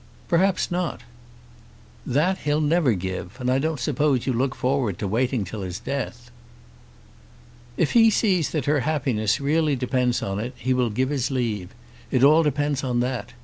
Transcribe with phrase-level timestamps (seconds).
[0.27, 1.01] "Perhaps not."
[2.07, 5.79] "That he'll never give, and I don't suppose you look forward to waiting till his
[5.79, 6.31] death."
[7.77, 11.75] "If he sees that her happiness really depends on it he will give his leave.
[12.09, 13.33] It all depends on that.